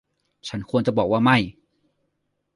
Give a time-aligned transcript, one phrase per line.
[0.47, 1.37] ฉันควรจะบอกว่าไม่